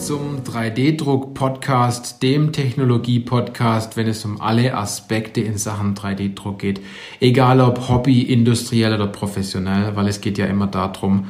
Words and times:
zum 0.00 0.42
3D-Druck-Podcast, 0.44 2.22
dem 2.22 2.52
Technologie-Podcast, 2.52 3.98
wenn 3.98 4.06
es 4.06 4.24
um 4.24 4.40
alle 4.40 4.74
Aspekte 4.74 5.42
in 5.42 5.58
Sachen 5.58 5.94
3D-Druck 5.94 6.58
geht. 6.58 6.80
Egal 7.20 7.60
ob 7.60 7.90
Hobby, 7.90 8.22
industriell 8.22 8.94
oder 8.94 9.08
professionell, 9.08 9.94
weil 9.96 10.08
es 10.08 10.22
geht 10.22 10.38
ja 10.38 10.46
immer 10.46 10.68
darum, 10.68 11.26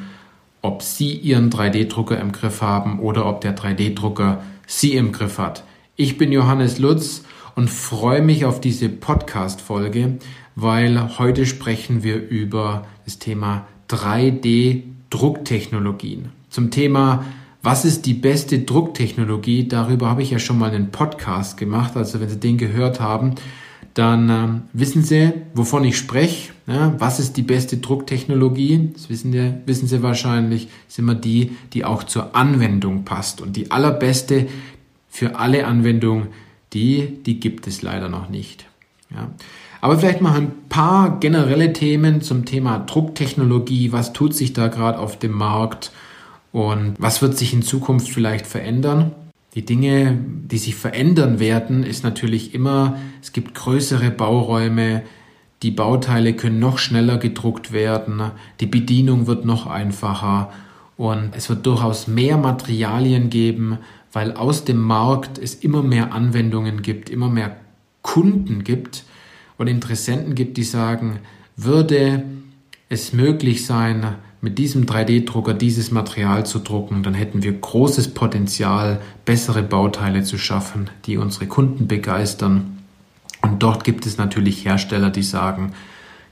ob 0.62 0.83
Sie 0.83 1.14
Ihren 1.14 1.51
3D-Drucker 1.51 2.20
im 2.20 2.30
Griff 2.30 2.62
haben 2.62 3.01
oder 3.01 3.27
ob 3.27 3.41
der 3.41 3.56
3D-Drucker 3.56 4.41
Sie 4.69 4.95
im 4.95 5.10
Griff 5.10 5.38
hat. 5.38 5.65
Ich 5.96 6.16
bin 6.16 6.30
Johannes 6.30 6.79
Lutz 6.79 7.24
und 7.57 7.71
freue 7.71 8.23
mich 8.23 8.45
auf 8.45 8.60
diese 8.60 8.88
Podcast-Folge, 8.88 10.18
weil 10.55 11.18
heute 11.18 11.45
sprechen 11.45 12.05
wir 12.05 12.24
über 12.29 12.87
das 13.05 13.18
Thema 13.18 13.66
3D-Drucktechnologien. 13.88 16.29
Zum 16.51 16.71
Thema 16.71 17.24
was 17.62 17.84
ist 17.84 18.06
die 18.06 18.14
beste 18.14 18.60
Drucktechnologie? 18.60 19.68
Darüber 19.68 20.09
habe 20.09 20.23
ich 20.23 20.30
ja 20.30 20.38
schon 20.38 20.59
mal 20.59 20.70
einen 20.70 20.91
Podcast 20.91 21.56
gemacht. 21.56 21.96
Also 21.96 22.20
wenn 22.20 22.28
Sie 22.28 22.41
den 22.41 22.56
gehört 22.56 23.01
haben, 23.01 23.34
dann 23.95 24.30
äh, 24.30 24.60
wissen 24.73 25.02
Sie, 25.02 25.32
wovon 25.55 25.84
ich 25.84 25.98
spreche. 25.98 26.52
Ja, 26.66 26.95
was 26.98 27.18
ist 27.18 27.37
die 27.37 27.42
beste 27.42 27.78
Drucktechnologie? 27.78 28.91
Das 28.95 29.10
wissen 29.10 29.32
Sie, 29.32 29.54
wissen 29.66 29.88
Sie 29.88 30.02
wahrscheinlich, 30.02 30.68
ist 30.88 30.98
immer 30.98 31.15
die, 31.15 31.56
die 31.73 31.84
auch 31.84 32.04
zur 32.04 32.34
Anwendung 32.34 33.04
passt. 33.04 33.41
Und 33.41 33.56
die 33.56 33.70
allerbeste 33.70 34.46
für 35.09 35.38
alle 35.38 35.66
Anwendungen, 35.66 36.29
die, 36.73 37.18
die 37.26 37.40
gibt 37.40 37.66
es 37.66 37.82
leider 37.82 38.09
noch 38.09 38.29
nicht. 38.29 38.66
Ja. 39.10 39.30
Aber 39.80 39.98
vielleicht 39.98 40.20
mal 40.20 40.37
ein 40.37 40.52
paar 40.68 41.18
generelle 41.18 41.73
Themen 41.73 42.23
zum 42.23 42.45
Thema 42.45 42.79
Drucktechnologie. 42.79 43.92
Was 43.92 44.13
tut 44.13 44.35
sich 44.35 44.52
da 44.52 44.68
gerade 44.68 44.98
auf 44.98 45.18
dem 45.18 45.32
Markt? 45.32 45.90
Und 46.52 46.95
was 46.98 47.23
wird 47.23 47.38
sich 47.38 47.52
in 47.52 47.62
Zukunft 47.62 48.09
vielleicht 48.09 48.46
verändern? 48.46 49.12
Die 49.54 49.65
Dinge, 49.65 50.16
die 50.16 50.59
sich 50.59 50.76
verändern 50.76 51.40
werden, 51.40 51.82
ist 51.82 52.04
natürlich 52.04 52.54
immer, 52.54 52.98
es 53.20 53.32
gibt 53.32 53.54
größere 53.54 54.10
Bauräume, 54.10 55.02
die 55.62 55.70
Bauteile 55.70 56.34
können 56.34 56.59
noch 56.59 56.79
schneller 56.79 57.18
gedruckt 57.18 57.73
werden, 57.73 58.30
die 58.60 58.66
Bedienung 58.66 59.26
wird 59.26 59.45
noch 59.45 59.66
einfacher 59.66 60.52
und 60.96 61.30
es 61.34 61.48
wird 61.48 61.66
durchaus 61.66 62.07
mehr 62.07 62.37
Materialien 62.37 63.29
geben, 63.29 63.79
weil 64.12 64.32
aus 64.32 64.64
dem 64.64 64.81
Markt 64.81 65.38
es 65.38 65.54
immer 65.54 65.82
mehr 65.82 66.12
Anwendungen 66.12 66.82
gibt, 66.82 67.10
immer 67.10 67.28
mehr 67.28 67.56
Kunden 68.03 68.64
gibt 68.64 69.04
und 69.59 69.66
Interessenten 69.66 70.34
gibt, 70.34 70.56
die 70.56 70.64
sagen, 70.64 71.20
würde 71.56 72.25
es 72.88 73.12
möglich 73.12 73.66
sein, 73.66 74.14
mit 74.43 74.59
diesem 74.59 74.87
3D-Drucker 74.87 75.55
dieses 75.55 75.91
Material 75.91 76.47
zu 76.47 76.60
drucken, 76.60 77.03
dann 77.03 77.15
hätten 77.15 77.43
wir 77.43 77.53
großes 77.53 78.15
Potenzial, 78.15 79.00
bessere 79.25 79.62
Bauteile 79.62 80.22
zu 80.22 80.38
schaffen, 80.38 80.88
die 81.05 81.19
unsere 81.19 81.47
Kunden 81.47 81.88
begeistern. 81.88 82.78
Und 83.43 83.62
dort 83.62 83.84
gibt 83.84 84.06
es 84.06 84.16
natürlich 84.16 84.65
Hersteller, 84.65 85.10
die 85.10 85.22
sagen, 85.22 85.72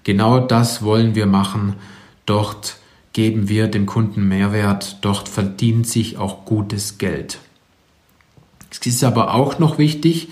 genau 0.05 0.41
das 0.41 0.83
wollen 0.83 1.15
wir 1.15 1.27
machen, 1.27 1.75
dort 2.25 2.77
geben 3.13 3.49
wir 3.49 3.69
dem 3.69 3.87
Kunden 3.87 4.29
Mehrwert, 4.29 4.99
dort 5.03 5.29
verdient 5.29 5.87
sich 5.87 6.19
auch 6.19 6.45
gutes 6.45 6.99
Geld. 6.99 7.39
Es 8.71 8.79
ist 8.87 9.05
aber 9.05 9.35
auch 9.35 9.59
noch 9.59 9.79
wichtig, 9.79 10.29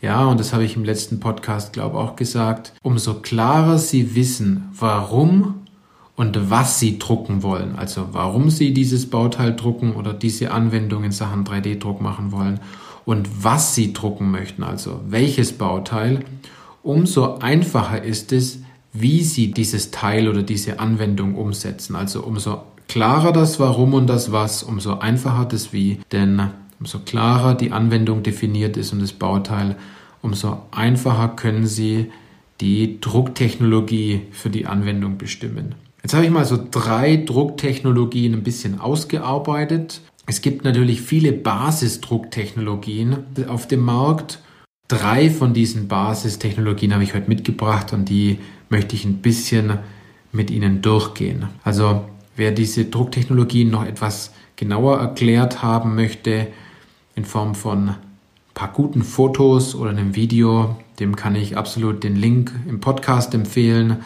ja, 0.00 0.24
und 0.26 0.40
das 0.40 0.52
habe 0.52 0.64
ich 0.64 0.76
im 0.76 0.84
letzten 0.84 1.20
Podcast, 1.20 1.72
glaube 1.72 1.96
ich, 1.96 2.02
auch 2.02 2.16
gesagt, 2.16 2.72
umso 2.82 3.20
klarer 3.20 3.78
Sie 3.78 4.16
wissen, 4.16 4.68
warum 4.74 5.61
und 6.16 6.50
was 6.50 6.78
sie 6.78 6.98
drucken 6.98 7.42
wollen. 7.42 7.76
Also 7.76 8.08
warum 8.12 8.50
sie 8.50 8.72
dieses 8.74 9.08
Bauteil 9.08 9.56
drucken 9.56 9.94
oder 9.94 10.12
diese 10.12 10.50
Anwendung 10.50 11.04
in 11.04 11.12
Sachen 11.12 11.44
3D-Druck 11.44 12.00
machen 12.00 12.32
wollen 12.32 12.60
und 13.04 13.44
was 13.44 13.74
sie 13.74 13.92
drucken 13.92 14.30
möchten, 14.30 14.62
also 14.62 15.00
welches 15.08 15.52
Bauteil, 15.52 16.24
umso 16.82 17.38
einfacher 17.38 18.02
ist 18.02 18.32
es, 18.32 18.60
wie 18.92 19.22
sie 19.22 19.52
dieses 19.52 19.90
Teil 19.90 20.28
oder 20.28 20.42
diese 20.42 20.78
Anwendung 20.78 21.34
umsetzen. 21.34 21.96
Also 21.96 22.22
umso 22.22 22.62
klarer 22.88 23.32
das 23.32 23.58
Warum 23.58 23.94
und 23.94 24.06
das 24.06 24.32
Was, 24.32 24.62
umso 24.62 24.98
einfacher 24.98 25.46
das 25.46 25.72
Wie. 25.72 26.00
Denn 26.12 26.50
umso 26.78 26.98
klarer 26.98 27.54
die 27.54 27.72
Anwendung 27.72 28.22
definiert 28.22 28.76
ist 28.76 28.92
und 28.92 29.00
das 29.00 29.12
Bauteil, 29.12 29.76
umso 30.20 30.62
einfacher 30.72 31.28
können 31.28 31.66
sie 31.66 32.12
die 32.60 33.00
Drucktechnologie 33.00 34.22
für 34.30 34.50
die 34.50 34.66
Anwendung 34.66 35.16
bestimmen. 35.16 35.74
Jetzt 36.02 36.14
habe 36.14 36.24
ich 36.24 36.32
mal 36.32 36.44
so 36.44 36.58
drei 36.68 37.16
Drucktechnologien 37.16 38.34
ein 38.34 38.42
bisschen 38.42 38.80
ausgearbeitet. 38.80 40.00
Es 40.26 40.42
gibt 40.42 40.64
natürlich 40.64 41.00
viele 41.00 41.32
Basisdrucktechnologien 41.32 43.18
auf 43.48 43.68
dem 43.68 43.80
Markt. 43.80 44.40
Drei 44.88 45.30
von 45.30 45.54
diesen 45.54 45.86
Basistechnologien 45.86 46.92
habe 46.92 47.04
ich 47.04 47.14
heute 47.14 47.28
mitgebracht 47.28 47.92
und 47.92 48.08
die 48.08 48.40
möchte 48.68 48.96
ich 48.96 49.04
ein 49.04 49.18
bisschen 49.18 49.78
mit 50.32 50.50
Ihnen 50.50 50.82
durchgehen. 50.82 51.46
Also 51.62 52.04
wer 52.34 52.50
diese 52.50 52.84
Drucktechnologien 52.86 53.70
noch 53.70 53.84
etwas 53.84 54.32
genauer 54.56 54.98
erklärt 54.98 55.62
haben 55.62 55.94
möchte, 55.94 56.48
in 57.14 57.24
Form 57.24 57.54
von 57.54 57.90
ein 57.90 57.96
paar 58.54 58.72
guten 58.72 59.04
Fotos 59.04 59.76
oder 59.76 59.90
einem 59.90 60.16
Video, 60.16 60.76
dem 60.98 61.14
kann 61.14 61.36
ich 61.36 61.56
absolut 61.56 62.02
den 62.02 62.16
Link 62.16 62.52
im 62.68 62.80
Podcast 62.80 63.34
empfehlen 63.34 64.02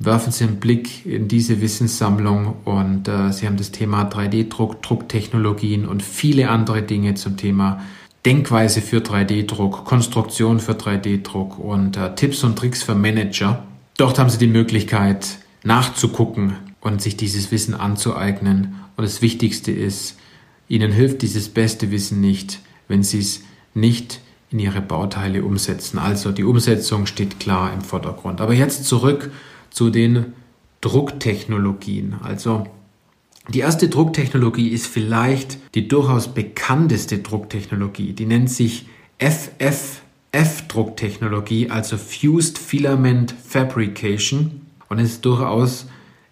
werfen 0.00 0.32
Sie 0.32 0.44
einen 0.44 0.58
Blick 0.58 1.04
in 1.04 1.28
diese 1.28 1.60
Wissenssammlung 1.60 2.56
und 2.64 3.06
äh, 3.06 3.32
Sie 3.32 3.46
haben 3.46 3.58
das 3.58 3.70
Thema 3.70 4.08
3D-Druck, 4.08 4.82
Drucktechnologien 4.82 5.86
und 5.86 6.02
viele 6.02 6.48
andere 6.48 6.82
Dinge 6.82 7.14
zum 7.14 7.36
Thema 7.36 7.82
Denkweise 8.24 8.80
für 8.80 8.98
3D-Druck, 8.98 9.84
Konstruktion 9.84 10.58
für 10.58 10.72
3D-Druck 10.72 11.58
und 11.58 11.98
äh, 11.98 12.14
Tipps 12.14 12.42
und 12.42 12.56
Tricks 12.56 12.82
für 12.82 12.94
Manager. 12.94 13.62
Dort 13.98 14.18
haben 14.18 14.30
Sie 14.30 14.38
die 14.38 14.46
Möglichkeit 14.46 15.38
nachzugucken 15.64 16.56
und 16.80 17.02
sich 17.02 17.18
dieses 17.18 17.52
Wissen 17.52 17.74
anzueignen. 17.74 18.76
Und 18.96 19.04
das 19.04 19.20
Wichtigste 19.20 19.70
ist, 19.70 20.16
Ihnen 20.68 20.92
hilft 20.92 21.20
dieses 21.20 21.50
beste 21.50 21.90
Wissen 21.90 22.22
nicht, 22.22 22.60
wenn 22.88 23.02
Sie 23.02 23.18
es 23.18 23.42
nicht 23.74 24.20
in 24.50 24.60
Ihre 24.60 24.80
Bauteile 24.80 25.44
umsetzen. 25.44 25.98
Also 25.98 26.32
die 26.32 26.44
Umsetzung 26.44 27.04
steht 27.04 27.38
klar 27.38 27.72
im 27.74 27.82
Vordergrund. 27.82 28.40
Aber 28.40 28.54
jetzt 28.54 28.86
zurück 28.86 29.30
zu 29.70 29.90
den 29.90 30.34
Drucktechnologien. 30.80 32.16
Also 32.22 32.66
die 33.48 33.60
erste 33.60 33.88
Drucktechnologie 33.88 34.68
ist 34.68 34.86
vielleicht 34.86 35.58
die 35.74 35.88
durchaus 35.88 36.34
bekannteste 36.34 37.18
Drucktechnologie. 37.18 38.12
Die 38.12 38.26
nennt 38.26 38.50
sich 38.50 38.86
FFF-Drucktechnologie, 39.18 41.70
also 41.70 41.96
Fused 41.96 42.58
Filament 42.58 43.32
Fabrication 43.32 44.66
und 44.88 44.98
ist 44.98 45.24
durchaus 45.24 45.86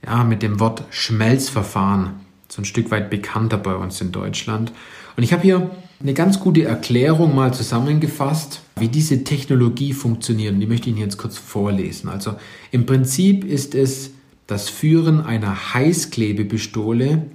ja, 0.04 0.24
mit 0.24 0.42
dem 0.42 0.60
Wort 0.60 0.84
Schmelzverfahren 0.90 2.26
so 2.48 2.62
ein 2.62 2.64
Stück 2.64 2.90
weit 2.90 3.10
bekannter 3.10 3.58
bei 3.58 3.74
uns 3.74 4.00
in 4.00 4.12
Deutschland. 4.12 4.72
Und 5.16 5.22
ich 5.22 5.32
habe 5.32 5.42
hier 5.42 5.70
eine 6.00 6.14
ganz 6.14 6.38
gute 6.38 6.64
Erklärung 6.64 7.34
mal 7.34 7.52
zusammengefasst, 7.52 8.60
wie 8.76 8.88
diese 8.88 9.24
Technologie 9.24 9.92
funktioniert. 9.92 10.54
Die 10.60 10.66
möchte 10.66 10.88
ich 10.88 10.94
Ihnen 10.94 11.04
jetzt 11.04 11.18
kurz 11.18 11.36
vorlesen. 11.36 12.08
Also 12.08 12.34
im 12.70 12.86
Prinzip 12.86 13.44
ist 13.44 13.74
es 13.74 14.10
das 14.46 14.68
Führen 14.68 15.20
einer 15.20 15.74
Heißklebepistole 15.74 17.26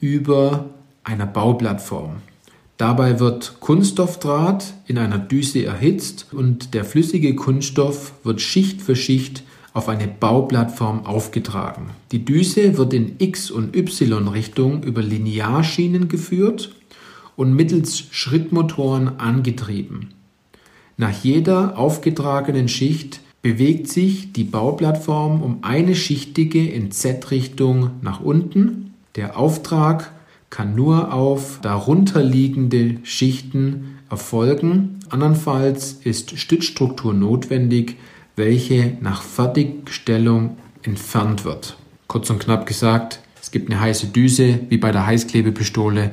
über 0.00 0.70
einer 1.04 1.26
Bauplattform. 1.26 2.16
Dabei 2.78 3.20
wird 3.20 3.60
Kunststoffdraht 3.60 4.74
in 4.86 4.98
einer 4.98 5.18
Düse 5.18 5.64
erhitzt 5.64 6.26
und 6.32 6.74
der 6.74 6.84
flüssige 6.84 7.36
Kunststoff 7.36 8.12
wird 8.24 8.40
Schicht 8.40 8.82
für 8.82 8.96
Schicht 8.96 9.44
auf 9.74 9.88
eine 9.88 10.08
Bauplattform 10.08 11.06
aufgetragen. 11.06 11.90
Die 12.10 12.24
Düse 12.24 12.76
wird 12.76 12.92
in 12.92 13.16
X- 13.18 13.50
und 13.50 13.76
Y-Richtung 13.76 14.82
über 14.82 15.02
Linearschienen 15.02 16.08
geführt 16.08 16.74
und 17.36 17.54
mittels 17.54 18.04
Schrittmotoren 18.10 19.18
angetrieben. 19.18 20.10
Nach 20.96 21.12
jeder 21.22 21.78
aufgetragenen 21.78 22.68
Schicht 22.68 23.20
bewegt 23.42 23.88
sich 23.88 24.32
die 24.32 24.44
Bauplattform 24.44 25.42
um 25.42 25.58
eine 25.62 25.94
schichtige 25.94 26.64
in 26.66 26.90
Z-Richtung 26.90 27.90
nach 28.00 28.20
unten. 28.20 28.94
Der 29.16 29.36
Auftrag 29.36 30.12
kann 30.48 30.74
nur 30.74 31.12
auf 31.12 31.58
darunterliegende 31.62 32.98
Schichten 33.02 33.98
erfolgen. 34.10 35.00
Andernfalls 35.08 36.00
ist 36.04 36.38
Stützstruktur 36.38 37.14
notwendig, 37.14 37.96
welche 38.36 38.96
nach 39.00 39.22
Fertigstellung 39.22 40.56
entfernt 40.82 41.44
wird. 41.44 41.76
Kurz 42.06 42.30
und 42.30 42.40
knapp 42.40 42.66
gesagt, 42.66 43.20
es 43.40 43.50
gibt 43.50 43.70
eine 43.70 43.80
heiße 43.80 44.08
Düse 44.08 44.60
wie 44.68 44.76
bei 44.76 44.92
der 44.92 45.06
Heißklebepistole 45.06 46.12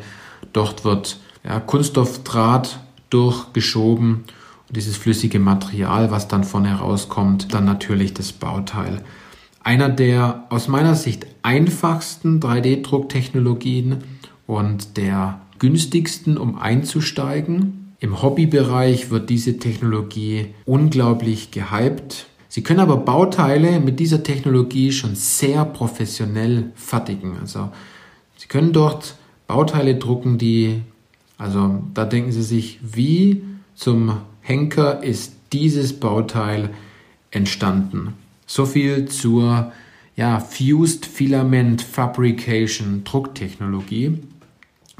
Dort 0.53 0.85
wird 0.85 1.17
ja, 1.43 1.59
Kunststoffdraht 1.59 2.79
durchgeschoben 3.09 4.23
und 4.67 4.75
dieses 4.75 4.97
flüssige 4.97 5.39
Material, 5.39 6.11
was 6.11 6.27
dann 6.27 6.43
vorne 6.43 6.73
rauskommt, 6.75 7.53
dann 7.53 7.65
natürlich 7.65 8.13
das 8.13 8.31
Bauteil. 8.31 9.03
Einer 9.63 9.89
der 9.89 10.45
aus 10.49 10.67
meiner 10.67 10.95
Sicht 10.95 11.27
einfachsten 11.41 12.39
3D-Drucktechnologien 12.39 13.97
und 14.47 14.97
der 14.97 15.41
günstigsten, 15.59 16.37
um 16.37 16.57
einzusteigen. 16.57 17.93
Im 17.99 18.21
Hobbybereich 18.21 19.09
wird 19.09 19.29
diese 19.29 19.59
Technologie 19.59 20.53
unglaublich 20.65 21.51
gehypt. 21.51 22.27
Sie 22.47 22.63
können 22.63 22.79
aber 22.79 22.97
Bauteile 22.97 23.79
mit 23.79 23.99
dieser 23.99 24.23
Technologie 24.23 24.91
schon 24.91 25.15
sehr 25.15 25.65
professionell 25.65 26.71
fertigen. 26.75 27.37
Also 27.39 27.69
Sie 28.37 28.47
können 28.47 28.71
dort 28.71 29.15
Bauteile 29.49 29.95
drucken, 29.95 30.37
die, 30.37 30.81
also 31.39 31.83
da 31.95 32.05
denken 32.05 32.31
Sie 32.31 32.43
sich, 32.43 32.79
wie 32.83 33.41
zum 33.73 34.21
Henker 34.41 35.01
ist 35.03 35.33
dieses 35.51 35.99
Bauteil 35.99 36.69
entstanden. 37.31 38.13
So 38.45 38.67
viel 38.67 39.07
zur 39.07 39.71
ja, 40.15 40.39
Fused 40.39 41.07
Filament 41.07 41.81
Fabrication 41.81 43.03
Drucktechnologie. 43.03 44.19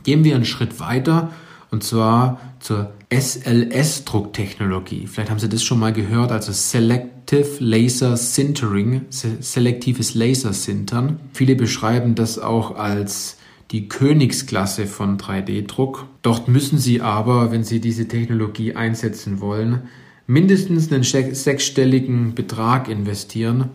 Gehen 0.04 0.24
wir 0.24 0.34
einen 0.34 0.46
Schritt 0.46 0.80
weiter 0.80 1.32
und 1.70 1.84
zwar 1.84 2.40
zur 2.60 2.92
SLS-Drucktechnologie. 3.12 5.06
Vielleicht 5.06 5.30
haben 5.30 5.38
Sie 5.38 5.50
das 5.50 5.62
schon 5.62 5.78
mal 5.78 5.94
gehört, 5.94 6.32
also 6.32 6.52
Selective 6.54 7.58
Laser 7.60 8.18
Sintering, 8.18 9.06
selektives 9.12 10.16
Lasersintern. 10.16 11.20
Viele 11.34 11.56
beschreiben 11.56 12.16
das 12.16 12.40
auch 12.40 12.76
als 12.76 13.39
die 13.72 13.88
Königsklasse 13.88 14.88
von 14.88 15.18
3D-Druck. 15.18 16.06
Dort 16.22 16.48
müssen 16.48 16.78
Sie 16.78 17.02
aber, 17.02 17.52
wenn 17.52 17.64
Sie 17.64 17.80
diese 17.80 18.08
Technologie 18.08 18.76
einsetzen 18.76 19.42
wollen, 19.42 19.84
mindestens 20.28 20.92
einen 20.92 21.04
sechsstelligen 21.04 22.36
Betrag 22.36 22.88
investieren 22.88 23.70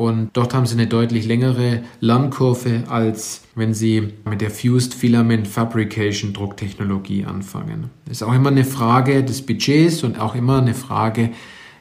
und 0.00 0.30
dort 0.32 0.54
haben 0.54 0.64
sie 0.64 0.76
eine 0.76 0.86
deutlich 0.86 1.26
längere 1.26 1.82
Lernkurve, 2.00 2.84
als 2.88 3.42
wenn 3.54 3.74
sie 3.74 4.14
mit 4.24 4.40
der 4.40 4.50
Fused 4.50 4.94
Filament 4.94 5.46
Fabrication 5.46 6.32
Drucktechnologie 6.32 7.26
anfangen. 7.26 7.90
Ist 8.08 8.22
auch 8.22 8.32
immer 8.32 8.50
eine 8.50 8.64
Frage 8.64 9.22
des 9.22 9.42
Budgets 9.42 10.02
und 10.02 10.18
auch 10.18 10.34
immer 10.34 10.58
eine 10.58 10.72
Frage, 10.72 11.32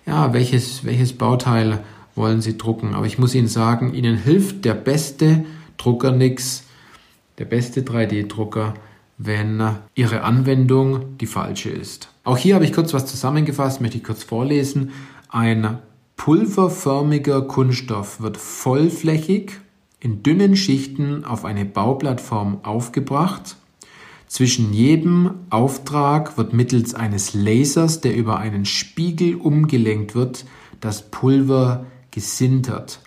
ja, 0.05 0.33
welches, 0.33 0.83
welches 0.83 1.13
Bauteil 1.13 1.79
wollen 2.13 2.41
Sie 2.41 2.57
drucken. 2.57 2.93
Aber 2.93 3.05
ich 3.05 3.19
muss 3.19 3.35
Ihnen 3.35 3.47
sagen, 3.47 3.93
Ihnen 3.93 4.17
hilft 4.17 4.65
der 4.65 4.73
beste 4.73 5.45
Drucker 5.77 6.11
nix, 6.11 6.65
der 7.39 7.45
beste 7.45 7.81
3D-Drucker, 7.81 8.75
wenn 9.17 9.61
Ihre 9.95 10.21
Anwendung 10.21 11.17
die 11.17 11.25
falsche 11.25 11.69
ist. 11.69 12.09
Auch 12.23 12.37
hier 12.37 12.55
habe 12.55 12.65
ich 12.65 12.73
kurz 12.73 12.93
was 12.93 13.05
zusammengefasst, 13.05 13.81
möchte 13.81 13.97
ich 13.97 14.03
kurz 14.03 14.23
vorlesen. 14.23 14.91
Ein 15.29 15.79
Pulverförmiger 16.15 17.41
Kunststoff 17.43 18.21
wird 18.21 18.37
vollflächig 18.37 19.53
in 19.99 20.23
dünnen 20.23 20.55
Schichten 20.55 21.25
auf 21.25 21.45
eine 21.45 21.65
Bauplattform 21.65 22.59
aufgebracht. 22.63 23.57
Zwischen 24.27 24.73
jedem 24.73 25.31
Auftrag 25.49 26.37
wird 26.37 26.53
mittels 26.53 26.93
eines 26.93 27.33
Lasers, 27.33 27.99
der 27.99 28.15
über 28.15 28.37
einen 28.37 28.65
Spiegel 28.65 29.35
umgelenkt 29.35 30.13
wird, 30.13 30.45
das 30.81 31.09
Pulver 31.09 31.85
gesintert. 32.11 32.99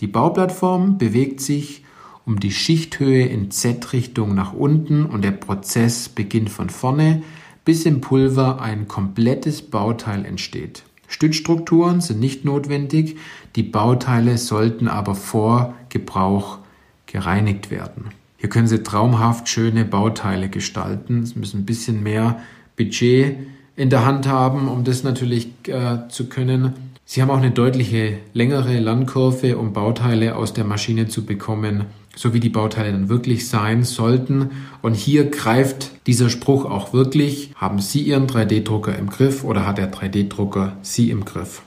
Die 0.00 0.06
Bauplattform 0.06 0.96
bewegt 0.96 1.40
sich 1.40 1.84
um 2.26 2.40
die 2.40 2.52
Schichthöhe 2.52 3.26
in 3.26 3.50
Z-Richtung 3.50 4.34
nach 4.34 4.52
unten 4.52 5.06
und 5.06 5.22
der 5.22 5.30
Prozess 5.32 6.08
beginnt 6.08 6.50
von 6.50 6.70
vorne, 6.70 7.22
bis 7.64 7.84
im 7.86 8.00
Pulver 8.00 8.60
ein 8.60 8.88
komplettes 8.88 9.62
Bauteil 9.62 10.24
entsteht. 10.24 10.82
Stützstrukturen 11.08 12.00
sind 12.00 12.20
nicht 12.20 12.44
notwendig, 12.44 13.16
die 13.56 13.64
Bauteile 13.64 14.38
sollten 14.38 14.86
aber 14.86 15.14
vor 15.14 15.74
Gebrauch 15.88 16.58
gereinigt 17.06 17.70
werden. 17.70 18.10
Hier 18.36 18.48
können 18.48 18.68
Sie 18.68 18.82
traumhaft 18.82 19.48
schöne 19.48 19.84
Bauteile 19.84 20.48
gestalten. 20.48 21.22
Es 21.22 21.36
müssen 21.36 21.60
ein 21.60 21.66
bisschen 21.66 22.02
mehr 22.02 22.40
Budget 22.76 23.36
in 23.76 23.90
der 23.90 24.06
Hand 24.06 24.26
haben, 24.26 24.68
um 24.68 24.84
das 24.84 25.02
natürlich 25.02 25.48
äh, 25.66 26.08
zu 26.08 26.28
können. 26.28 26.74
Sie 27.04 27.20
haben 27.20 27.30
auch 27.30 27.38
eine 27.38 27.50
deutliche 27.50 28.18
längere 28.32 28.78
Lernkurve, 28.78 29.58
um 29.58 29.72
Bauteile 29.72 30.36
aus 30.36 30.54
der 30.54 30.64
Maschine 30.64 31.08
zu 31.08 31.26
bekommen, 31.26 31.86
so 32.16 32.34
wie 32.34 32.40
die 32.40 32.48
Bauteile 32.48 32.92
dann 32.92 33.08
wirklich 33.08 33.48
sein 33.48 33.84
sollten. 33.84 34.50
Und 34.82 34.94
hier 34.94 35.30
greift 35.30 36.06
dieser 36.06 36.30
Spruch 36.30 36.64
auch 36.64 36.92
wirklich. 36.92 37.52
Haben 37.54 37.78
Sie 37.80 38.02
Ihren 38.02 38.26
3D-Drucker 38.26 38.98
im 38.98 39.08
Griff 39.08 39.44
oder 39.44 39.66
hat 39.66 39.78
der 39.78 39.92
3D-Drucker 39.92 40.76
Sie 40.82 41.10
im 41.10 41.24
Griff? 41.24 41.62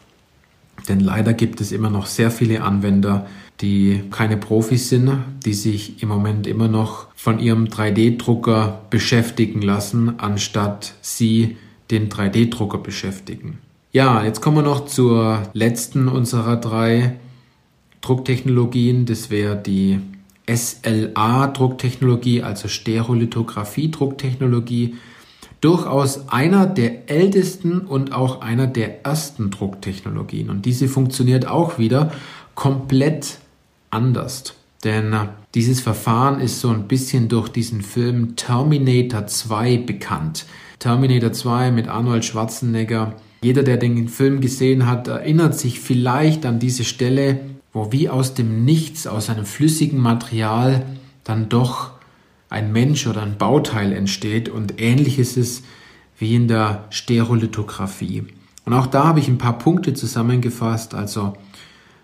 Denn 0.90 1.00
leider 1.00 1.34
gibt 1.34 1.62
es 1.62 1.72
immer 1.72 1.90
noch 1.90 2.06
sehr 2.06 2.30
viele 2.30 2.62
Anwender, 2.62 3.26
die 3.62 4.02
keine 4.12 4.38
Profis 4.38 4.90
sind, 4.90 5.12
die 5.46 5.54
sich 5.54 6.02
im 6.04 6.10
Moment 6.10 6.48
immer 6.48 6.68
noch 6.68 7.08
von 7.16 7.40
ihrem 7.40 7.66
3D-Drucker 7.66 8.82
beschäftigen 8.90 9.62
lassen, 9.62 10.20
anstatt 10.20 10.96
sie 11.02 11.58
den 11.92 12.10
3D-Drucker 12.10 12.80
beschäftigen. 12.80 13.60
Ja, 13.92 14.24
jetzt 14.24 14.42
kommen 14.42 14.58
wir 14.58 14.64
noch 14.64 14.86
zur 14.86 15.44
letzten 15.54 16.08
unserer 16.08 16.58
drei 16.58 17.18
Drucktechnologien. 18.02 19.06
Das 19.06 19.30
wäre 19.30 19.56
die 19.56 20.00
SLA-Drucktechnologie, 20.48 22.44
also 22.44 22.68
Stereolithografie-Drucktechnologie, 22.68 24.96
durchaus 25.62 26.30
einer 26.30 26.66
der 26.66 27.10
ältesten 27.10 27.80
und 27.80 28.12
auch 28.14 28.42
einer 28.42 28.68
der 28.68 29.06
ersten 29.06 29.50
Drucktechnologien. 29.50 30.50
Und 30.50 30.66
diese 30.66 30.90
funktioniert 30.90 31.48
auch 31.48 31.80
wieder 31.80 32.12
komplett 32.54 33.38
anders. 33.90 34.56
Denn 34.84 35.14
äh, 35.14 35.28
dieses 35.56 35.80
Verfahren 35.80 36.42
ist 36.42 36.60
so 36.60 36.68
ein 36.70 36.90
bisschen 36.90 37.30
durch 37.30 37.48
diesen 37.50 37.82
Film 37.82 38.36
Terminator 38.36 39.28
2 39.28 39.78
bekannt. 39.78 40.46
Terminator 40.80 41.32
2 41.32 41.72
mit 41.72 41.88
Arnold 41.88 42.26
Schwarzenegger. 42.26 43.14
Jeder, 43.42 43.64
der 43.64 43.78
den 43.78 44.10
Film 44.10 44.42
gesehen 44.42 44.88
hat, 44.88 45.08
erinnert 45.08 45.58
sich 45.58 45.80
vielleicht 45.80 46.46
an 46.46 46.60
diese 46.60 46.84
Stelle, 46.84 47.53
wo 47.74 47.92
wie 47.92 48.08
aus 48.08 48.36
dem 48.36 48.64
Nichts, 48.64 49.08
aus 49.08 49.30
einem 49.30 49.46
flüssigen 49.46 50.00
Material 50.00 50.86
dann 51.24 51.50
doch 51.50 51.92
ein 52.50 52.72
Mensch 52.72 53.08
oder 53.08 53.24
ein 53.24 53.38
Bauteil 53.38 53.92
entsteht 53.92 54.48
und 54.48 54.80
ähnlich 54.80 55.18
ist 55.18 55.38
es 55.38 55.64
wie 56.20 56.36
in 56.36 56.48
der 56.48 56.86
Stereolithografie. 56.92 58.24
Und 58.66 58.74
auch 58.74 58.86
da 58.86 59.06
habe 59.06 59.20
ich 59.20 59.28
ein 59.28 59.40
paar 59.40 59.58
Punkte 59.58 59.94
zusammengefasst. 59.94 60.94
Also 60.94 61.34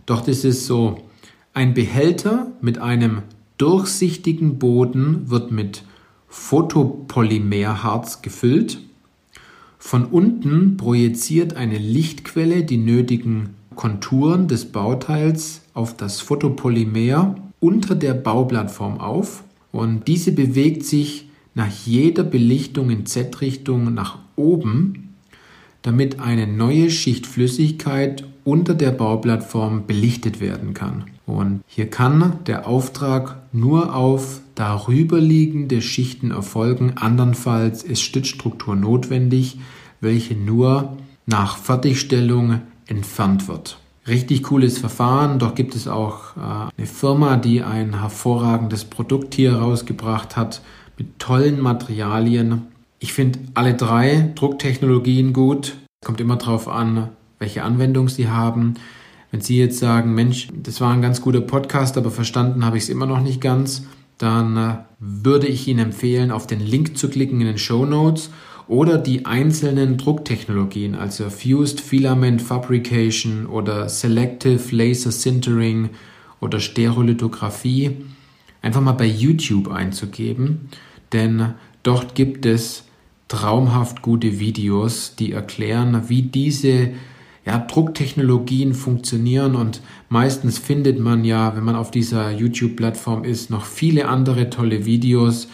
dort 0.07 0.27
ist 0.27 0.43
es 0.43 0.65
so, 0.65 1.07
ein 1.53 1.73
Behälter 1.73 2.47
mit 2.61 2.79
einem 2.79 3.21
durchsichtigen 3.57 4.57
Boden 4.57 5.29
wird 5.29 5.51
mit 5.51 5.83
Photopolymerharz 6.27 8.21
gefüllt. 8.21 8.79
Von 9.77 10.05
unten 10.05 10.77
projiziert 10.77 11.55
eine 11.55 11.77
Lichtquelle 11.77 12.63
die 12.63 12.77
nötigen 12.77 13.55
Konturen 13.75 14.47
des 14.47 14.71
Bauteils 14.71 15.61
auf 15.73 15.95
das 15.95 16.21
Photopolymer 16.21 17.35
unter 17.59 17.95
der 17.95 18.13
Bauplattform 18.13 18.99
auf 18.99 19.43
und 19.71 20.07
diese 20.07 20.31
bewegt 20.31 20.83
sich 20.85 21.29
nach 21.53 21.69
jeder 21.85 22.23
Belichtung 22.23 22.89
in 22.89 23.05
Z-Richtung 23.05 23.93
nach 23.93 24.19
oben, 24.35 25.15
damit 25.81 26.19
eine 26.19 26.47
neue 26.47 26.89
Schicht 26.89 27.27
Flüssigkeit 27.27 28.25
unter 28.43 28.73
der 28.73 28.91
Bauplattform 28.91 29.85
belichtet 29.85 30.39
werden 30.39 30.73
kann. 30.73 31.05
Und 31.25 31.61
hier 31.67 31.89
kann 31.89 32.39
der 32.47 32.67
Auftrag 32.67 33.37
nur 33.51 33.95
auf 33.95 34.41
darüberliegende 34.55 35.81
Schichten 35.81 36.31
erfolgen, 36.31 36.93
andernfalls 36.95 37.83
ist 37.83 38.01
Stützstruktur 38.01 38.75
notwendig, 38.75 39.59
welche 40.01 40.35
nur 40.35 40.97
nach 41.25 41.57
Fertigstellung 41.57 42.61
entfernt 42.89 43.47
wird. 43.47 43.77
Richtig 44.07 44.43
cooles 44.43 44.77
Verfahren, 44.79 45.39
doch 45.39 45.55
gibt 45.55 45.75
es 45.75 45.87
auch 45.87 46.35
äh, 46.35 46.71
eine 46.77 46.87
Firma, 46.87 47.37
die 47.37 47.61
ein 47.61 47.99
hervorragendes 47.99 48.85
Produkt 48.85 49.35
hier 49.35 49.55
rausgebracht 49.55 50.35
hat 50.35 50.61
mit 50.97 51.19
tollen 51.19 51.61
Materialien. 51.61 52.63
Ich 52.99 53.13
finde 53.13 53.39
alle 53.53 53.75
drei 53.75 54.31
Drucktechnologien 54.35 55.33
gut. 55.33 55.75
Kommt 56.03 56.21
immer 56.21 56.37
darauf 56.37 56.67
an, 56.67 57.09
welche 57.37 57.63
Anwendung 57.63 58.09
sie 58.09 58.29
haben. 58.29 58.75
Wenn 59.31 59.41
Sie 59.41 59.59
jetzt 59.59 59.79
sagen, 59.79 60.15
Mensch, 60.15 60.47
das 60.53 60.81
war 60.81 60.91
ein 60.91 61.01
ganz 61.01 61.21
guter 61.21 61.41
Podcast, 61.41 61.97
aber 61.97 62.09
verstanden 62.09 62.65
habe 62.65 62.77
ich 62.77 62.83
es 62.83 62.89
immer 62.89 63.05
noch 63.05 63.21
nicht 63.21 63.41
ganz, 63.41 63.83
dann 64.17 64.57
äh, 64.57 64.77
würde 64.99 65.47
ich 65.47 65.67
Ihnen 65.67 65.79
empfehlen, 65.79 66.31
auf 66.31 66.47
den 66.47 66.59
Link 66.59 66.97
zu 66.97 67.09
klicken 67.09 67.39
in 67.41 67.47
den 67.47 67.57
Show 67.59 67.85
Notes 67.85 68.31
oder 68.69 68.99
die 68.99 69.25
einzelnen 69.25 69.97
Drucktechnologien, 69.97 70.93
also 70.93 71.31
Fused 71.31 71.81
Filament 71.81 72.39
Fabrication 72.39 73.47
oder 73.47 73.89
Selective 73.89 74.73
Laser 74.73 75.11
Sintering 75.11 75.89
oder 76.39 76.59
Stereolithografie, 76.59 77.97
einfach 78.61 78.81
mal 78.81 78.91
bei 78.91 79.07
YouTube 79.07 79.69
einzugeben, 79.71 80.69
denn 81.11 81.55
dort 81.81 82.13
gibt 82.13 82.45
es 82.45 82.83
traumhaft 83.27 84.03
gute 84.03 84.39
Videos, 84.39 85.15
die 85.17 85.31
erklären, 85.31 86.03
wie 86.07 86.21
diese 86.21 86.91
ja, 87.45 87.57
Drucktechnologien 87.57 88.75
funktionieren. 88.75 89.55
Und 89.55 89.81
meistens 90.09 90.59
findet 90.59 90.99
man 90.99 91.23
ja, 91.23 91.55
wenn 91.55 91.63
man 91.63 91.75
auf 91.75 91.89
dieser 91.89 92.31
YouTube-Plattform 92.31 93.23
ist, 93.23 93.49
noch 93.49 93.65
viele 93.65 94.07
andere 94.07 94.49
tolle 94.49 94.85
Videos, 94.85 95.47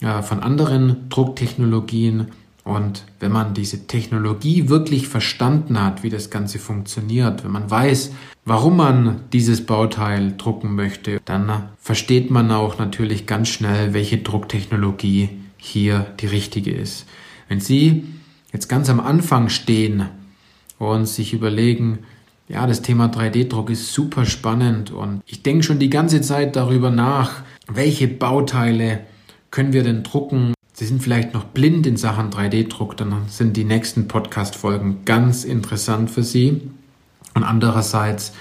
von 0.00 0.40
anderen 0.40 1.08
Drucktechnologien. 1.08 2.28
Und 2.64 3.04
wenn 3.20 3.30
man 3.30 3.54
diese 3.54 3.86
Technologie 3.86 4.68
wirklich 4.68 5.06
verstanden 5.06 5.80
hat, 5.80 6.02
wie 6.02 6.10
das 6.10 6.30
Ganze 6.30 6.58
funktioniert, 6.58 7.44
wenn 7.44 7.52
man 7.52 7.70
weiß, 7.70 8.10
warum 8.44 8.76
man 8.76 9.20
dieses 9.32 9.64
Bauteil 9.64 10.34
drucken 10.36 10.74
möchte, 10.74 11.20
dann 11.24 11.68
versteht 11.78 12.30
man 12.30 12.50
auch 12.50 12.78
natürlich 12.78 13.26
ganz 13.26 13.48
schnell, 13.48 13.94
welche 13.94 14.18
Drucktechnologie 14.18 15.28
hier 15.58 16.06
die 16.20 16.26
richtige 16.26 16.72
ist. 16.72 17.06
Wenn 17.48 17.60
Sie 17.60 18.04
jetzt 18.52 18.68
ganz 18.68 18.90
am 18.90 18.98
Anfang 18.98 19.48
stehen 19.48 20.06
und 20.78 21.06
sich 21.06 21.32
überlegen, 21.32 22.00
ja, 22.48 22.66
das 22.66 22.82
Thema 22.82 23.06
3D-Druck 23.06 23.70
ist 23.70 23.92
super 23.92 24.24
spannend 24.24 24.90
und 24.90 25.22
ich 25.26 25.42
denke 25.42 25.62
schon 25.62 25.78
die 25.78 25.90
ganze 25.90 26.20
Zeit 26.20 26.56
darüber 26.56 26.90
nach, 26.90 27.42
welche 27.68 28.08
Bauteile 28.08 29.00
können 29.50 29.72
wir 29.72 29.82
denn 29.82 30.02
drucken? 30.02 30.54
Sie 30.72 30.84
sind 30.84 31.02
vielleicht 31.02 31.32
noch 31.32 31.44
blind 31.44 31.86
in 31.86 31.96
Sachen 31.96 32.30
3D-Druck, 32.30 32.96
dann 32.96 33.24
sind 33.28 33.56
die 33.56 33.64
nächsten 33.64 34.08
Podcast-Folgen 34.08 35.04
ganz 35.04 35.44
interessant 35.44 36.10
für 36.10 36.22
Sie. 36.22 36.60
Und 37.34 37.44
andererseits, 37.44 38.32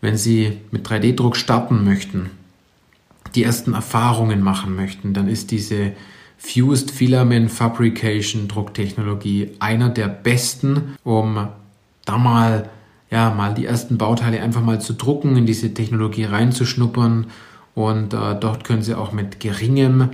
wenn 0.00 0.16
Sie 0.16 0.58
mit 0.70 0.86
3D-Druck 0.86 1.36
starten 1.36 1.84
möchten, 1.84 2.30
die 3.34 3.44
ersten 3.44 3.74
Erfahrungen 3.74 4.42
machen 4.42 4.76
möchten, 4.76 5.14
dann 5.14 5.28
ist 5.28 5.50
diese 5.50 5.92
Fused 6.36 6.90
Filament 6.90 7.50
Fabrication 7.50 8.48
Drucktechnologie 8.48 9.52
einer 9.60 9.88
der 9.88 10.08
besten, 10.08 10.96
um 11.02 11.48
da 12.04 12.18
mal 12.18 12.68
ja 13.10 13.30
mal 13.30 13.54
die 13.54 13.64
ersten 13.64 13.96
Bauteile 13.96 14.42
einfach 14.42 14.62
mal 14.62 14.80
zu 14.80 14.92
drucken, 14.92 15.36
in 15.36 15.46
diese 15.46 15.72
Technologie 15.72 16.24
reinzuschnuppern 16.24 17.28
und 17.74 18.14
äh, 18.14 18.38
dort 18.38 18.64
können 18.64 18.82
Sie 18.82 18.94
auch 18.94 19.12
mit 19.12 19.40
geringem 19.40 20.10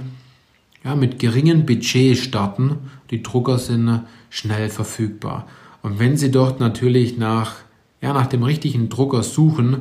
ja, 0.84 0.94
mit 0.94 1.18
geringem 1.18 1.66
Budget 1.66 2.16
starten. 2.16 2.78
Die 3.10 3.22
Drucker 3.22 3.58
sind 3.58 4.02
schnell 4.30 4.70
verfügbar. 4.70 5.46
Und 5.82 5.98
wenn 5.98 6.16
Sie 6.16 6.30
dort 6.30 6.60
natürlich 6.60 7.18
nach, 7.18 7.56
ja, 8.00 8.12
nach 8.12 8.26
dem 8.26 8.42
richtigen 8.42 8.88
Drucker 8.88 9.22
suchen 9.22 9.80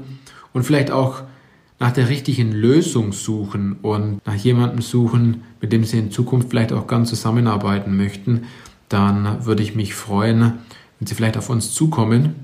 und 0.53 0.63
vielleicht 0.63 0.91
auch 0.91 1.21
nach 1.79 1.91
der 1.91 2.09
richtigen 2.09 2.51
Lösung 2.51 3.13
suchen 3.13 3.77
und 3.81 4.25
nach 4.25 4.36
jemandem 4.36 4.81
suchen, 4.81 5.43
mit 5.62 5.71
dem 5.71 5.86
Sie 5.86 5.98
in 5.98 6.12
Zukunft 6.12 6.50
vielleicht 6.50 6.74
auch 6.74 6.88
gern 6.88 7.05
zusammenarbeiten 7.05 7.95
möchten, 7.95 8.43
dann 8.89 9.45
würde 9.45 9.63
ich 9.63 9.75
mich 9.75 9.93
freuen, 9.93 10.53
wenn 11.00 11.07
Sie 11.07 11.15
vielleicht 11.15 11.38
auf 11.38 11.50
uns 11.50 11.74
zukommen 11.74 12.36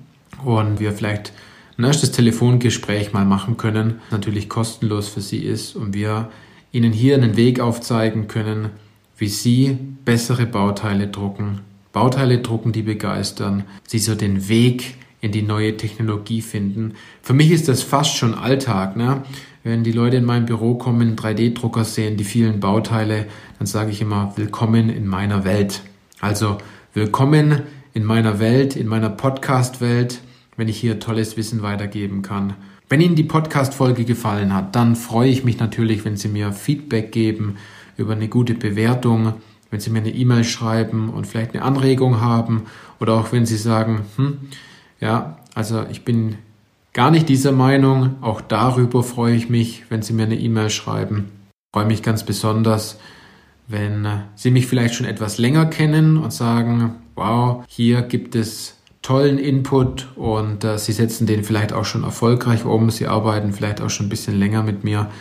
und 0.45 0.79
wir 0.79 0.93
vielleicht 0.93 1.33
ein 1.77 1.83
erstes 1.83 2.11
Telefongespräch 2.11 3.11
mal 3.11 3.25
machen 3.25 3.57
können, 3.57 3.99
natürlich 4.11 4.47
kostenlos 4.47 5.09
für 5.09 5.21
Sie 5.21 5.39
ist 5.39 5.75
und 5.75 5.93
wir 5.93 6.29
Ihnen 6.71 6.93
hier 6.93 7.15
einen 7.15 7.35
Weg 7.35 7.59
aufzeigen 7.59 8.27
können, 8.27 8.69
wie 9.17 9.27
Sie 9.27 9.77
bessere 10.05 10.45
Bauteile 10.45 11.07
drucken, 11.07 11.61
Bauteile 11.91 12.39
drucken, 12.39 12.71
die 12.71 12.81
begeistern, 12.81 13.63
Sie 13.87 13.99
so 13.99 14.15
den 14.15 14.47
Weg 14.47 14.95
in 15.21 15.31
die 15.31 15.41
neue 15.41 15.75
Technologie 15.75 16.41
finden. 16.41 16.93
Für 17.21 17.33
mich 17.33 17.51
ist 17.51 17.67
das 17.67 17.81
fast 17.83 18.15
schon 18.15 18.35
Alltag. 18.35 18.95
Ne? 18.95 19.23
Wenn 19.63 19.83
die 19.83 19.91
Leute 19.91 20.17
in 20.17 20.25
mein 20.25 20.45
Büro 20.45 20.75
kommen, 20.75 21.15
3D-Drucker 21.15 21.83
sehen, 21.83 22.17
die 22.17 22.23
vielen 22.23 22.59
Bauteile, 22.59 23.25
dann 23.57 23.65
sage 23.65 23.91
ich 23.91 24.01
immer, 24.01 24.33
willkommen 24.35 24.89
in 24.89 25.07
meiner 25.07 25.43
Welt. 25.43 25.81
Also 26.19 26.57
willkommen 26.93 27.63
in 27.93 28.03
meiner 28.03 28.39
Welt, 28.39 28.75
in 28.75 28.87
meiner 28.87 29.09
Podcast-Welt, 29.09 30.19
wenn 30.57 30.67
ich 30.67 30.77
hier 30.77 30.99
tolles 30.99 31.37
Wissen 31.37 31.61
weitergeben 31.61 32.21
kann. 32.21 32.53
Wenn 32.87 33.01
Ihnen 33.01 33.15
die 33.15 33.23
Podcast-Folge 33.23 34.05
gefallen 34.05 34.53
hat, 34.53 34.75
dann 34.75 34.95
freue 34.95 35.29
ich 35.29 35.43
mich 35.43 35.59
natürlich, 35.59 36.05
wenn 36.05 36.17
Sie 36.17 36.27
mir 36.27 36.51
Feedback 36.51 37.11
geben 37.11 37.57
über 37.97 38.13
eine 38.13 38.27
gute 38.27 38.53
Bewertung, 38.53 39.33
wenn 39.71 39.79
Sie 39.79 39.89
mir 39.89 39.99
eine 39.99 40.13
E-Mail 40.13 40.43
schreiben 40.43 41.09
und 41.09 41.25
vielleicht 41.25 41.55
eine 41.55 41.63
Anregung 41.63 42.21
haben 42.21 42.65
oder 42.99 43.13
auch 43.13 43.31
wenn 43.31 43.45
Sie 43.45 43.57
sagen, 43.57 44.01
hm, 44.17 44.37
ja, 44.99 45.37
also 45.55 45.83
ich 45.89 46.05
bin 46.05 46.35
gar 46.93 47.11
nicht 47.11 47.27
dieser 47.27 47.51
Meinung, 47.51 48.15
auch 48.21 48.41
darüber 48.41 49.03
freue 49.03 49.35
ich 49.35 49.49
mich, 49.49 49.83
wenn 49.89 50.01
Sie 50.01 50.13
mir 50.13 50.23
eine 50.23 50.39
E-Mail 50.39 50.69
schreiben. 50.69 51.31
Ich 51.49 51.77
freue 51.77 51.87
mich 51.87 52.03
ganz 52.03 52.23
besonders, 52.23 52.99
wenn 53.67 54.07
Sie 54.35 54.51
mich 54.51 54.67
vielleicht 54.67 54.93
schon 54.93 55.07
etwas 55.07 55.37
länger 55.37 55.65
kennen 55.65 56.17
und 56.17 56.31
sagen, 56.31 56.95
wow, 57.15 57.63
hier 57.67 58.03
gibt 58.03 58.35
es 58.35 58.74
tollen 59.05 59.37
Input 59.37 60.07
und 60.15 60.63
äh, 60.63 60.79
Sie 60.79 60.91
setzen 60.91 61.27
den 61.27 61.43
vielleicht 61.43 61.73
auch 61.73 61.85
schon 61.85 62.03
erfolgreich 62.03 62.65
um. 62.65 62.89
Sie 62.89 63.05
arbeiten 63.05 63.53
vielleicht 63.53 63.79
auch 63.79 63.91
schon 63.91 64.07
ein 64.07 64.09
bisschen 64.09 64.39
länger 64.39 64.63
mit 64.63 64.83
mir. 64.83 65.11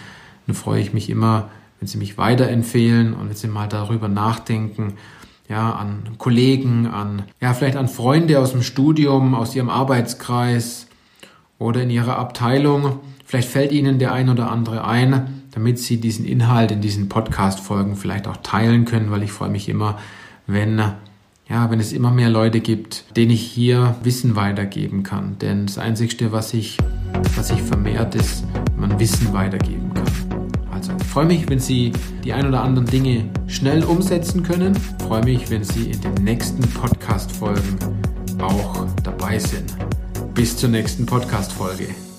Dann 0.46 0.56
freue 0.56 0.80
ich 0.80 0.94
mich 0.94 1.10
immer, 1.10 1.50
wenn 1.78 1.86
Sie 1.86 1.98
mich 1.98 2.16
weiterempfehlen 2.16 3.12
und 3.12 3.28
wenn 3.28 3.36
Sie 3.36 3.46
mal 3.46 3.68
darüber 3.68 4.08
nachdenken, 4.08 4.94
ja, 5.50 5.72
an 5.72 6.16
Kollegen, 6.16 6.86
an, 6.86 7.24
ja, 7.42 7.52
vielleicht 7.52 7.76
an 7.76 7.88
Freunde 7.88 8.38
aus 8.38 8.52
dem 8.52 8.62
Studium, 8.62 9.34
aus 9.34 9.54
Ihrem 9.54 9.68
Arbeitskreis 9.68 10.86
oder 11.58 11.82
in 11.82 11.90
Ihrer 11.90 12.16
Abteilung. 12.16 13.00
Vielleicht 13.26 13.50
fällt 13.50 13.70
Ihnen 13.70 13.98
der 13.98 14.14
ein 14.14 14.30
oder 14.30 14.50
andere 14.50 14.86
ein, 14.86 15.42
damit 15.50 15.78
Sie 15.78 16.00
diesen 16.00 16.24
Inhalt 16.24 16.72
in 16.72 16.80
diesen 16.80 17.10
Podcast-Folgen 17.10 17.96
vielleicht 17.96 18.28
auch 18.28 18.38
teilen 18.38 18.86
können, 18.86 19.10
weil 19.10 19.22
ich 19.22 19.32
freue 19.32 19.50
mich 19.50 19.68
immer, 19.68 19.98
wenn 20.46 20.80
ja, 21.48 21.70
wenn 21.70 21.80
es 21.80 21.92
immer 21.92 22.10
mehr 22.10 22.30
Leute 22.30 22.60
gibt, 22.60 23.04
denen 23.16 23.30
ich 23.30 23.42
hier 23.42 23.96
Wissen 24.02 24.36
weitergeben 24.36 25.02
kann. 25.02 25.38
Denn 25.38 25.66
das 25.66 25.78
Einzige, 25.78 26.32
was 26.32 26.54
ich, 26.54 26.78
was 27.36 27.50
ich 27.50 27.62
vermehrt, 27.62 28.14
ist, 28.14 28.44
man 28.76 28.98
Wissen 28.98 29.32
weitergeben 29.32 29.92
kann. 29.92 30.04
Also 30.70 30.92
ich 30.98 31.06
freue 31.06 31.26
mich, 31.26 31.48
wenn 31.48 31.60
Sie 31.60 31.92
die 32.24 32.32
ein 32.32 32.46
oder 32.46 32.62
anderen 32.62 32.86
Dinge 32.86 33.30
schnell 33.46 33.84
umsetzen 33.84 34.42
können. 34.42 34.76
Ich 34.76 35.04
freue 35.04 35.24
mich, 35.24 35.50
wenn 35.50 35.64
Sie 35.64 35.90
in 35.90 36.00
den 36.00 36.14
nächsten 36.24 36.62
Podcast-Folgen 36.62 37.78
auch 38.40 38.86
dabei 39.02 39.38
sind. 39.38 39.74
Bis 40.34 40.56
zur 40.56 40.70
nächsten 40.70 41.06
Podcast-Folge. 41.06 42.13